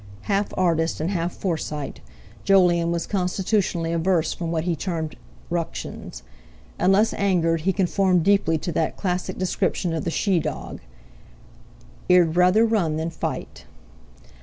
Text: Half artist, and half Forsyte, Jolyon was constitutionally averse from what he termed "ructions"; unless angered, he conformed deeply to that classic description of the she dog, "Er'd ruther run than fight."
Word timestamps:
Half 0.21 0.51
artist, 0.57 0.99
and 0.99 1.11
half 1.11 1.31
Forsyte, 1.31 1.99
Jolyon 2.43 2.91
was 2.91 3.05
constitutionally 3.05 3.93
averse 3.93 4.33
from 4.33 4.51
what 4.51 4.63
he 4.63 4.75
termed 4.75 5.15
"ructions"; 5.51 6.23
unless 6.79 7.13
angered, 7.13 7.61
he 7.61 7.71
conformed 7.71 8.23
deeply 8.23 8.57
to 8.57 8.71
that 8.71 8.97
classic 8.97 9.37
description 9.37 9.93
of 9.93 10.03
the 10.03 10.09
she 10.09 10.39
dog, 10.39 10.79
"Er'd 12.09 12.35
ruther 12.35 12.65
run 12.65 12.97
than 12.97 13.11
fight." 13.11 13.65